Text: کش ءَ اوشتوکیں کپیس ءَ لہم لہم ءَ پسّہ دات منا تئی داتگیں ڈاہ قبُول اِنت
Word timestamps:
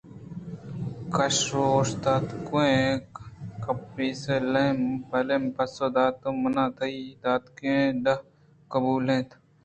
کش 1.15 1.37
ءَ 1.61 1.65
اوشتوکیں 1.73 2.85
کپیس 3.63 4.21
ءَ 4.35 4.47
لہم 4.53 4.79
لہم 5.27 5.43
ءَ 5.49 5.55
پسّہ 5.55 5.87
دات 5.95 6.21
منا 6.41 6.65
تئی 6.77 6.99
داتگیں 7.23 7.85
ڈاہ 8.03 8.21
قبُول 8.71 9.05
اِنت 9.13 9.29